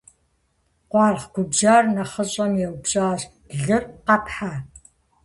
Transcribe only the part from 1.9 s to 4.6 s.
нэхъыщӀэм еупщӀащ:- Лы къэпхьа?